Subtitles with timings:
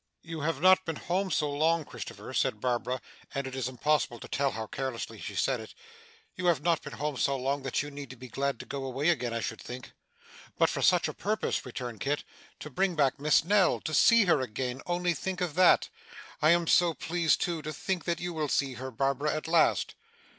[0.23, 2.99] 'You have not been home so long, Christopher,' said Barbara
[3.35, 5.75] and it is impossible to tell how carelessly she said it
[6.33, 8.83] 'You have not been home so long, that you need to be glad to go
[8.85, 9.91] away again, I should think.'
[10.57, 12.23] 'But for such a purpose,' returned Kit.
[12.59, 13.79] 'To bring back Miss Nell!
[13.81, 14.81] To see her again!
[14.87, 15.89] Only think of that!
[16.41, 19.93] I am so pleased too, to think that you will see her, Barbara, at last.